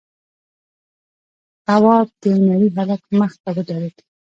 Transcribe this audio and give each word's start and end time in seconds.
تواب 1.65 2.07
د 2.21 2.23
نري 2.47 2.69
هلک 2.77 3.01
مخې 3.19 3.37
ته 3.43 3.49
ودرېد: 3.55 3.95